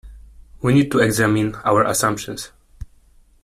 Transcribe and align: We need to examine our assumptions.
We 0.63 0.73
need 0.73 0.89
to 0.93 0.99
examine 0.99 1.53
our 1.63 1.83
assumptions. 1.83 2.49